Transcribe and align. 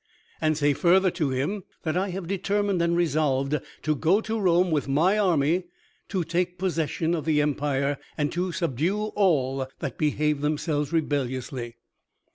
And 0.41 0.57
say 0.57 0.73
further 0.73 1.11
to 1.11 1.29
him, 1.29 1.63
that 1.83 1.95
I 1.95 2.09
have 2.09 2.25
determined 2.27 2.81
and 2.81 2.97
resolved 2.97 3.59
to 3.83 3.95
go 3.95 4.19
to 4.21 4.39
Rome 4.39 4.71
with 4.71 4.87
my 4.87 5.15
army, 5.19 5.65
to 6.09 6.23
take 6.23 6.57
possession 6.57 7.13
of 7.13 7.23
the 7.23 7.39
empire 7.39 7.99
and 8.17 8.31
to 8.31 8.51
subdue 8.51 8.99
all 9.15 9.67
that 9.77 9.99
behave 9.99 10.41
themselves 10.41 10.91
rebelliously. 10.91 11.75